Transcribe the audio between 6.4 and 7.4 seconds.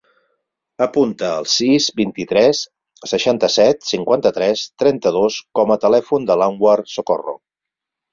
l'Anwar Socorro.